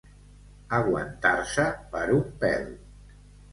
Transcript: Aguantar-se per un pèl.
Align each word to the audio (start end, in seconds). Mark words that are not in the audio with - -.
Aguantar-se 0.77 1.67
per 1.93 2.03
un 2.17 2.35
pèl. 2.43 2.67